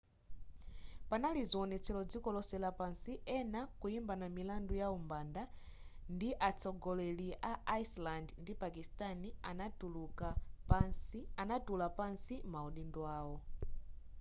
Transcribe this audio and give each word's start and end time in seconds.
panali 1.09 1.41
zionetselo 1.49 2.01
dziko 2.11 2.27
lonse 2.35 2.57
lapansi 2.63 3.11
ena 3.37 3.61
kuimbana 3.79 4.25
milandu 4.37 4.73
ya 4.81 4.87
umbanda 4.97 5.43
ndipo 6.15 6.39
atsogoleri 6.49 7.27
amaiko 7.33 7.59
a 7.75 7.81
iceland 7.81 8.27
ndi 8.41 8.53
pakistani 8.63 9.27
anatula 11.43 11.87
pansi 11.97 12.35
maudindo 12.53 13.01
awo 13.17 13.35